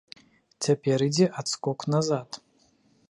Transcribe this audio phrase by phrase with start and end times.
[0.65, 2.29] Цяпер ідзе адскок назад.